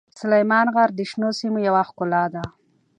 [0.19, 2.43] سلیمان غر د شنو سیمو یوه ښکلا ده.